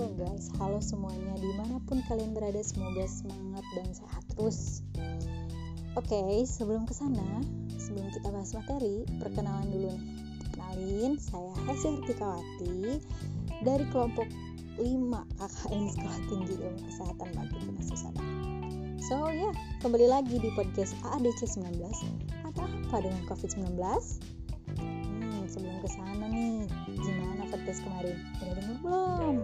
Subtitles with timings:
[0.00, 4.80] Halo guys, halo semuanya di mana pun kalian berada semoga semangat dan sehat terus
[5.92, 7.44] Oke, sebelum ke sana,
[7.76, 10.04] sebelum kita bahas materi, perkenalan dulu nih
[10.56, 13.04] Kenalin, saya Hesi Hertikawati
[13.60, 14.24] dari kelompok
[14.80, 14.88] 5
[15.36, 18.24] KKN Sekolah Tinggi Ilmu Kesehatan Bakti Sadar
[19.04, 19.54] So ya, yeah,
[19.84, 21.76] kembali lagi di podcast AADC 19
[22.48, 23.76] Ada apa dengan COVID-19?
[24.80, 28.16] Hmm, sebelum ke sana nih, gimana podcast kemarin?
[28.40, 29.36] Udah denger belum?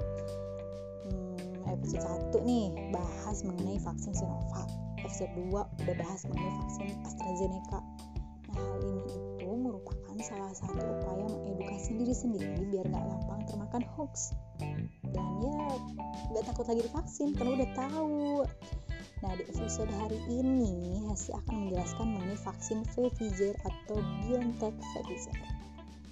[1.86, 4.66] Episode 1 nih bahas mengenai vaksin Sinovac.
[5.06, 7.78] Episode 2 udah bahas mengenai vaksin AstraZeneca.
[7.78, 13.86] Nah, hal ini itu merupakan salah satu upaya mengedukasi diri sendiri biar nggak gampang termakan
[13.94, 14.34] hoax.
[15.14, 15.78] Dan ya,
[16.34, 18.42] nggak takut lagi divaksin karena udah tahu.
[19.22, 25.55] Nah, di episode hari ini, Hesi akan menjelaskan mengenai vaksin Pfizer atau BioNTech Pfizer.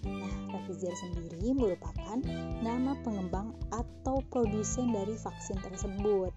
[0.04, 2.16] Nah, Pfizer sendiri merupakan
[2.64, 6.32] nama pengembang atau produsen dari vaksin tersebut.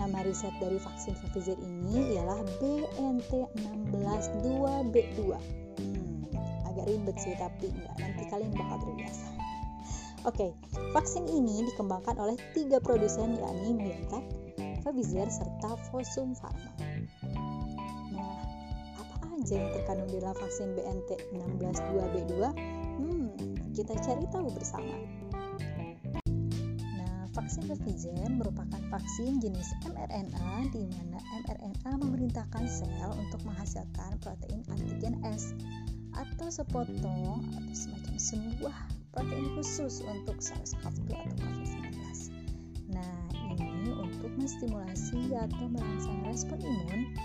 [0.00, 5.18] Nama riset dari vaksin Pfizer ini ialah BNT162B2.
[5.80, 6.20] Hmm,
[6.68, 9.28] agak ribet sih tapi enggak, nanti kalian bakal terbiasa.
[10.22, 10.54] Oke,
[10.94, 14.22] vaksin ini dikembangkan oleh tiga produsen yakni BioNTech,
[14.86, 16.70] Pfizer, serta Fosun Pharma.
[18.14, 18.38] Nah,
[19.02, 22.54] apa aja yang terkandung dalam vaksin BNT162B2?
[23.82, 24.94] Kita cari tahu bersama.
[26.94, 34.62] Nah, vaksin Pfizer merupakan vaksin jenis mRNA di mana mRNA memerintahkan sel untuk menghasilkan protein
[34.70, 35.50] antigen S
[36.14, 38.76] atau sepotong atau semacam sebuah
[39.10, 41.90] protein khusus untuk SARS-CoV-2 atau COVID-19.
[42.94, 43.18] Nah,
[43.58, 47.18] ini untuk menstimulasi atau merangsang respon imun.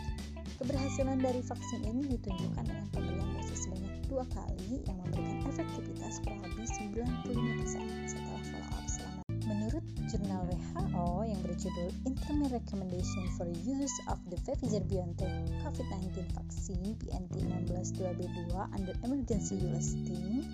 [0.57, 6.39] Keberhasilan dari vaksin ini ditunjukkan dengan pemberian dosis sebanyak dua kali yang memberikan efektivitas kurang
[6.47, 9.21] lebih 95% setelah follow up selama.
[9.47, 18.39] Menurut jurnal WHO yang berjudul Interim Recommendation for Use of the Pfizer-BioNTech COVID-19 Vaccine BNT162B2
[18.71, 20.47] under Emergency Use Listing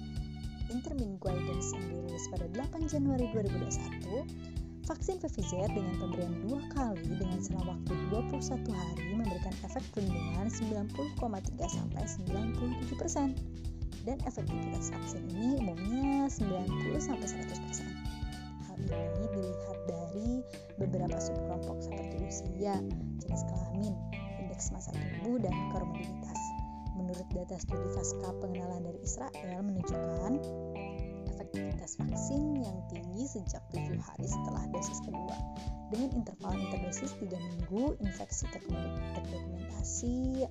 [0.74, 4.53] Interim Guidance yang dirilis pada 8 Januari 2021
[4.84, 11.72] Vaksin Pfizer dengan pemberian dua kali dengan selang waktu 21 hari memberikan efek perlindungan 90,3
[11.72, 12.04] sampai
[12.92, 13.32] 97 persen
[14.04, 17.88] dan efektivitas vaksin ini umumnya 90 sampai 100 persen.
[18.68, 20.32] Hal ini dilihat dari
[20.76, 22.76] beberapa subkelompok seperti usia,
[23.24, 23.96] jenis kelamin,
[24.44, 26.40] indeks massa tubuh, dan komorbiditas.
[27.00, 30.34] Menurut data studi pasca pengenalan dari Israel menunjukkan
[31.54, 35.38] efektivitas vaksin yang tinggi sejak 7 hari setelah dosis kedua.
[35.94, 40.50] Dengan interval interdosis 3 minggu infeksi terdokumentasi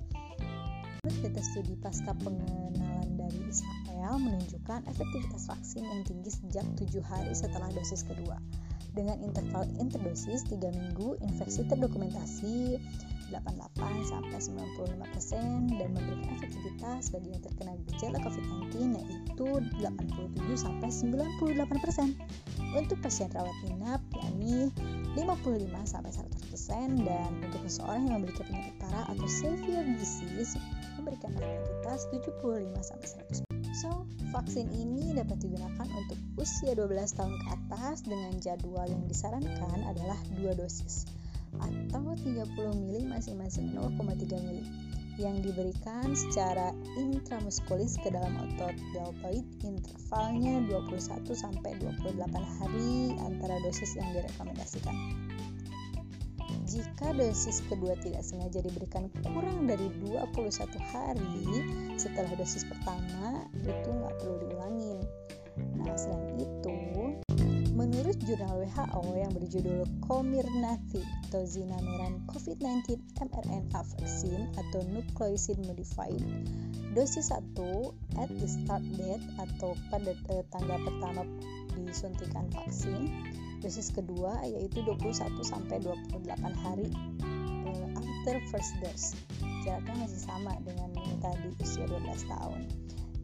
[1.02, 7.34] Menurut data studi pasca pengenalan dari Israel menunjukkan efektivitas vaksin yang tinggi sejak 7 hari
[7.34, 8.38] setelah dosis kedua.
[8.94, 12.78] Dengan interval interdosis 3 minggu infeksi terdokumentasi
[13.32, 19.48] 88 sampai 95% dan memberikan efektivitas bagi yang terkena gejala COVID-19 yaitu
[19.80, 22.12] 87 sampai 98%.
[22.72, 24.68] Untuk pasien rawat inap yakni
[25.16, 30.56] 55 sampai 100% dan untuk seseorang yang memiliki penyakit parah atau severe disease
[31.00, 33.08] memberikan efektivitas 75 sampai
[33.44, 33.52] 100%.
[33.72, 34.04] So,
[34.36, 40.20] vaksin ini dapat digunakan untuk usia 12 tahun ke atas dengan jadwal yang disarankan adalah
[40.36, 41.08] dua dosis
[41.60, 42.48] atau 30
[42.80, 44.00] mili masing-masing 0,3
[44.48, 44.64] mili
[45.20, 53.92] yang diberikan secara intramuskulis ke dalam otot deltoid intervalnya 21 sampai 28 hari antara dosis
[53.92, 54.96] yang direkomendasikan.
[56.64, 61.60] Jika dosis kedua tidak sengaja diberikan kurang dari 21 hari
[62.00, 64.98] setelah dosis pertama, itu nggak perlu diulangin.
[65.84, 66.76] Nah, selain itu,
[67.82, 71.02] Menurut jurnal WHO yang berjudul Comirnaty
[71.34, 76.22] Tozinameran COVID-19 mRNA Vaccine atau Nucleoside Modified,
[76.94, 77.42] dosis 1
[78.22, 81.26] at the start date atau pada eh, tanggal pertama
[81.74, 83.10] disuntikan vaksin,
[83.58, 86.22] dosis kedua yaitu 21 sampai 28
[86.62, 86.86] hari
[87.66, 89.18] eh, after first dose.
[89.66, 92.62] Jaraknya masih sama dengan yang tadi usia 12 tahun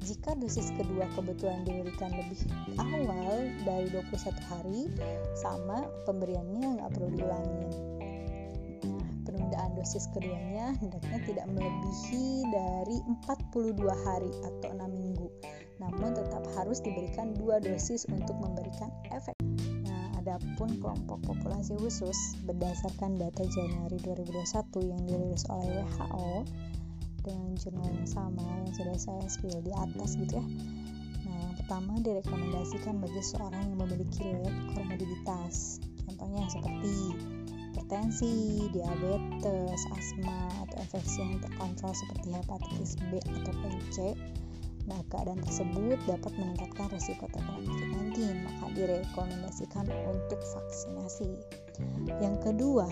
[0.09, 2.41] jika dosis kedua kebetulan diberikan lebih
[2.81, 4.89] awal dari 21 hari
[5.37, 7.69] sama pemberiannya nggak perlu diulangi.
[9.29, 12.97] Penundaan dosis keduanya hendaknya tidak melebihi dari
[13.29, 15.29] 42 hari atau 6 minggu
[15.79, 19.35] namun tetap harus diberikan dua dosis untuk memberikan efek.
[19.87, 26.29] Nah adapun kelompok populasi khusus berdasarkan data Januari 2021 yang dirilis oleh WHO
[27.23, 30.47] dengan jurnal yang sama yang sudah saya spill di atas gitu ya
[31.27, 35.83] nah yang pertama direkomendasikan bagi seorang yang memiliki riwayat komorbiditas.
[36.09, 36.95] Contohnya seperti
[37.79, 43.55] hipertensi, diabetes, asma, atau infeksi yang terkontrol seperti hepatitis B atau
[43.95, 44.17] C.
[44.89, 48.17] Nah, keadaan tersebut dapat meningkatkan resiko terkena COVID-19,
[48.49, 51.31] maka direkomendasikan untuk vaksinasi.
[52.25, 52.89] Yang kedua,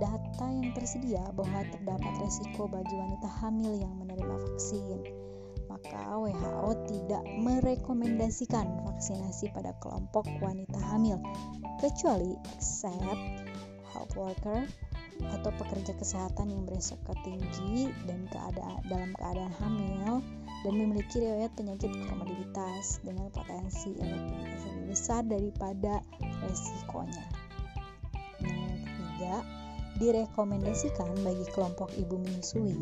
[0.00, 5.04] data yang tersedia bahwa terdapat resiko bagi wanita hamil yang menerima vaksin
[5.70, 11.22] maka WHO tidak merekomendasikan vaksinasi pada kelompok wanita hamil
[11.78, 13.46] kecuali except
[13.94, 14.66] health worker
[15.20, 20.12] atau pekerja kesehatan yang beresiko tinggi dan keadaan dalam keadaan hamil
[20.64, 25.94] dan memiliki riwayat penyakit komorbiditas dengan potensi efektivitas lebih besar daripada
[26.44, 27.26] resikonya.
[28.40, 29.34] Yang ketiga,
[30.00, 32.80] direkomendasikan bagi kelompok ibu menyusui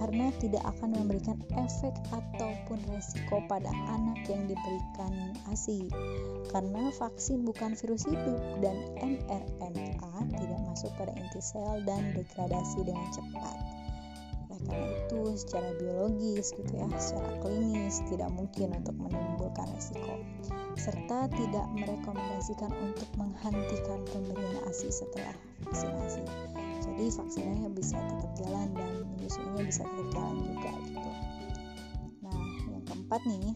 [0.00, 5.92] karena tidak akan memberikan efek ataupun resiko pada anak yang diberikan ASI.
[6.48, 13.06] Karena vaksin bukan virus hidup dan mRNA tidak masuk pada inti sel dan degradasi dengan
[13.12, 13.87] cepat
[14.66, 20.18] karena itu secara biologis gitu ya secara klinis tidak mungkin untuk menimbulkan resiko.
[20.74, 25.34] Serta tidak merekomendasikan untuk menghentikan pemberian ASI setelah
[25.66, 26.22] vaksinasi.
[26.82, 31.10] Jadi vaksinnya bisa tetap jalan dan menyusuinya bisa tetap jalan juga gitu.
[32.26, 32.40] Nah
[32.74, 33.46] yang keempat nih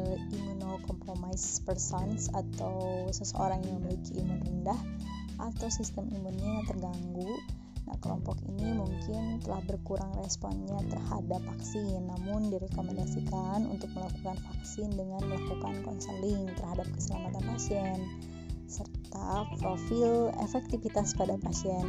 [0.00, 4.80] uh, immunocompromised persons atau seseorang yang memiliki imun rendah
[5.40, 7.34] atau sistem imunnya terganggu
[7.84, 15.20] Nah, kelompok ini mungkin telah berkurang responnya terhadap vaksin, namun direkomendasikan untuk melakukan vaksin dengan
[15.28, 17.98] melakukan konseling terhadap keselamatan pasien
[18.64, 21.84] serta profil efektivitas pada pasien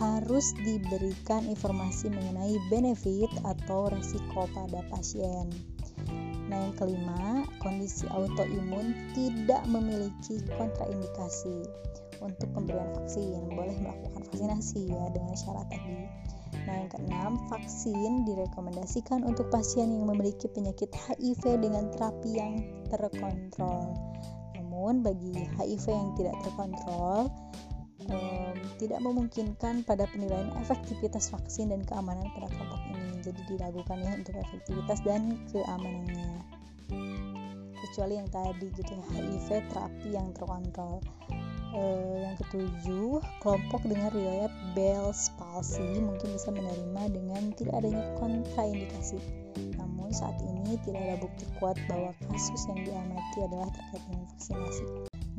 [0.00, 5.50] harus diberikan informasi mengenai benefit atau resiko pada pasien.
[6.48, 11.68] Nah, yang kelima, kondisi autoimun tidak memiliki kontraindikasi
[12.20, 13.50] untuk pemberian vaksin.
[13.52, 16.06] Boleh melakukan vaksinasi ya dengan syarat tadi.
[16.68, 22.52] Nah, yang keenam, vaksin direkomendasikan untuk pasien yang memiliki penyakit HIV dengan terapi yang
[22.92, 23.96] terkontrol.
[24.54, 27.32] Namun, bagi HIV yang tidak terkontrol,
[28.12, 33.20] um, tidak memungkinkan pada penilaian efektivitas vaksin dan keamanan pada kelompok ini.
[33.20, 36.32] Jadi diragukan ya untuk efektivitas dan keamanannya.
[37.80, 41.00] Kecuali yang tadi gitu ya, HIV terapi yang terkontrol
[41.74, 49.18] eh, yang ketujuh kelompok dengan riwayat Bell's palsy mungkin bisa menerima dengan tidak adanya kontraindikasi.
[49.78, 54.84] Namun saat ini tidak ada bukti kuat bahwa kasus yang diamati adalah terkait dengan vaksinasi.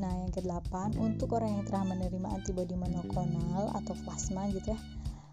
[0.02, 4.80] Nah yang kedelapan untuk orang yang telah menerima antibodi monoklonal atau plasma gitu ya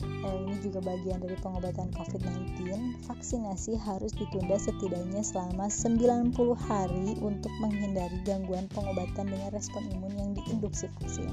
[0.02, 2.68] uh, ini juga bagian dari pengobatan COVID-19,
[3.06, 10.30] vaksinasi harus ditunda setidaknya selama 90 hari untuk menghindari gangguan pengobatan dengan respon imun yang
[10.38, 11.30] diinduksi vaksin.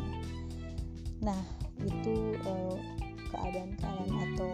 [1.21, 1.41] Nah,
[1.81, 2.77] itu uh,
[3.33, 4.51] keadaan-keadaan atau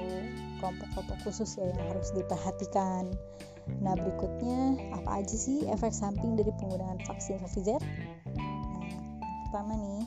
[0.61, 3.11] kelompok-kelompok khusus ya yang harus diperhatikan.
[3.81, 7.79] Nah, berikutnya apa aja sih efek samping dari penggunaan vaksin Pfizer?
[8.35, 8.89] Nah,
[9.47, 10.03] pertama nih,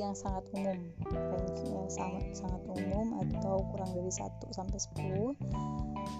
[0.00, 0.78] yang sangat umum.
[1.08, 5.36] Range yang sangat sangat umum atau kurang dari 1 sampai 10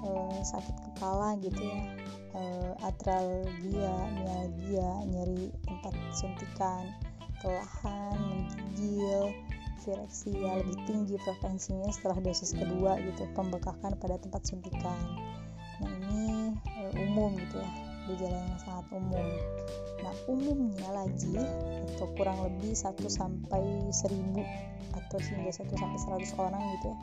[0.07, 1.81] eh, sakit kepala gitu ya.
[2.37, 6.93] Eh, atralgia, mialgia, nyeri tempat suntikan,
[7.41, 8.17] kelelahan,
[8.53, 9.33] menggigil,
[9.85, 14.99] vireksia lebih tinggi frekuensinya setelah dosis kedua gitu, pembekakan pada tempat suntikan.
[15.81, 19.29] Nah, ini eh, umum gitu ya gejala yang sangat umum.
[20.03, 21.37] Nah, umumnya lagi
[21.97, 24.43] atau kurang lebih 1 sampai 1000
[24.97, 26.99] atau hingga 1 sampai 100 orang gitu ya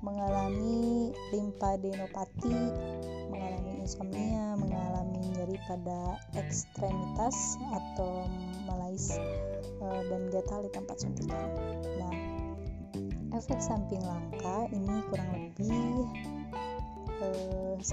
[0.00, 2.56] mengalami limpadenopati,
[3.28, 8.24] mengalami insomnia, mengalami nyeri pada ekstremitas atau
[8.64, 9.20] malais
[9.60, 11.52] e, dan gatal di tempat suntikan.
[12.00, 12.14] Nah,
[13.36, 16.08] efek samping langka ini kurang lebih
[17.20, 17.84] 1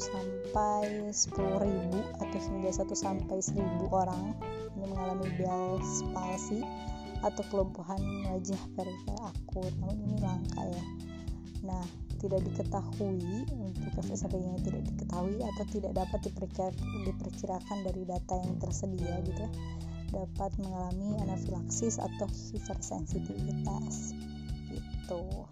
[0.00, 3.60] sampai 10 ribu atau hingga 1 sampai 1000
[3.92, 4.32] orang
[4.76, 6.64] ini mengalami Bell's palsy
[7.20, 7.98] atau kelumpuhan
[8.30, 10.84] wajah perifer akut namun ini langka ya.
[11.66, 11.84] Nah
[12.18, 16.20] tidak diketahui untuk samping yang tidak diketahui atau tidak dapat
[17.06, 19.52] diperkirakan dari data yang tersedia gitu ya
[20.08, 24.16] dapat mengalami anafilaksis atau hipersensitivitas
[24.72, 25.44] gitu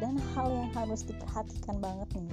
[0.00, 2.30] dan hal yang harus diperhatikan banget nih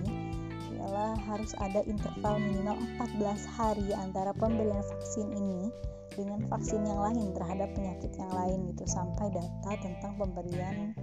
[0.80, 5.68] ialah harus ada interval minimal 14 hari antara pemberian vaksin ini
[6.16, 10.96] dengan vaksin yang lain terhadap penyakit yang lain gitu sampai data tentang pemberian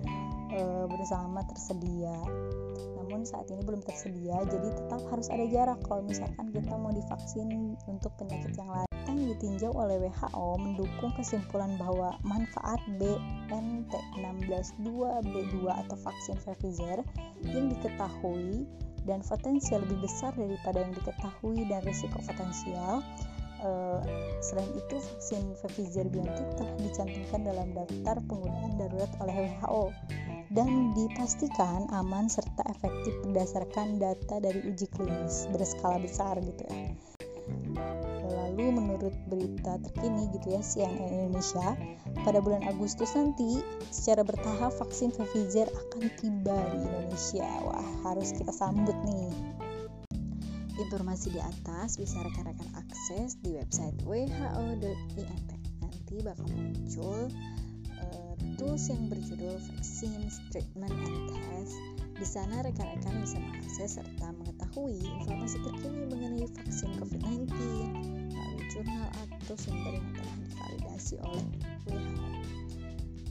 [0.52, 0.60] e,
[0.90, 2.16] bersama tersedia.
[2.98, 7.78] Namun saat ini belum tersedia jadi tetap harus ada jarak kalau misalkan kita mau divaksin
[7.86, 16.36] untuk penyakit yang lain yang ditinjau oleh WHO mendukung kesimpulan bahwa manfaat BNT162B2 atau vaksin
[16.42, 16.98] Pfizer
[17.46, 18.66] yang diketahui
[19.06, 23.02] dan potensial lebih besar daripada yang diketahui dan risiko potensial
[23.64, 24.04] Uh,
[24.44, 29.96] selain itu, vaksin Pfizer BioNTech telah dicantumkan dalam daftar penggunaan darurat oleh WHO
[30.52, 37.15] dan dipastikan aman serta efektif berdasarkan data dari uji klinis berskala besar gitu ya.
[38.56, 41.76] Lalu menurut berita terkini gitu ya CNN Indonesia,
[42.24, 43.60] pada bulan Agustus nanti
[43.92, 47.44] secara bertahap vaksin Pfizer akan tiba di Indonesia.
[47.68, 49.28] Wah, harus kita sambut nih.
[50.80, 55.50] Informasi di atas bisa rekan-rekan akses di website who.int.
[55.84, 57.28] Nanti bakal muncul
[58.00, 61.76] uh, tools yang berjudul Vaccines, Treatment, and Test.
[62.16, 68.15] Di sana rekan-rekan bisa mengakses serta mengetahui informasi terkini mengenai vaksin COVID-19 melalui
[68.76, 71.44] jurnal atau sumber yang telah divalidasi oleh
[71.88, 71.96] WHO.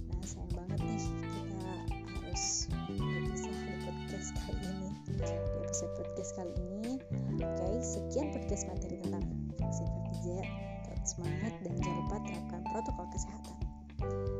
[0.09, 1.73] Nah, sayang banget nih kita
[2.17, 2.45] harus
[2.97, 4.89] berpisah di podcast kali ini.
[5.05, 9.21] Di episode podcast kali ini, oke, okay, sekian podcast materi tentang
[9.61, 10.45] vaksin Pfizer.
[10.89, 13.57] Tetap semangat dan jangan lupa terapkan protokol kesehatan.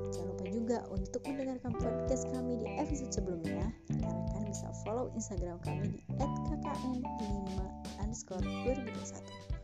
[0.10, 3.70] Jangan lupa juga untuk mendengarkan podcast kami di episode sebelumnya.
[3.94, 7.06] Rekan-rekan bisa follow Instagram kami di @kkn5
[8.02, 9.55] underscore 2021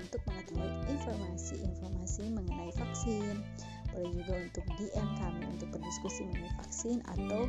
[0.00, 3.44] untuk mengetahui informasi-informasi mengenai vaksin.
[3.92, 7.42] Boleh juga untuk DM kami untuk berdiskusi mengenai vaksin atau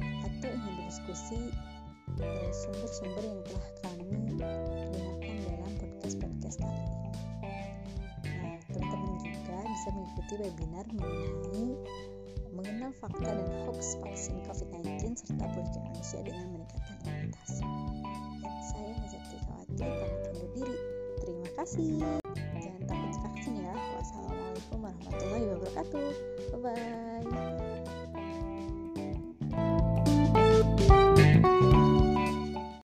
[0.00, 1.40] atau ingin berdiskusi
[2.54, 7.10] sumber-sumber yang telah kami gunakan dalam podcast-podcast kali ini.
[8.24, 11.66] Nah, teman-teman juga bisa mengikuti webinar mengenai
[12.56, 17.52] mengenal fakta dan hoax vaksin COVID-19 serta politik Indonesia dengan meningkatkan imunitas.
[18.64, 20.76] Saya Hazati Kawati pamit undur diri.
[21.66, 21.98] Kasih.
[22.62, 23.74] Jangan takut vaksin ya.
[23.98, 26.08] Wassalamualaikum warahmatullahi wabarakatuh.
[26.54, 27.15] Bye bye.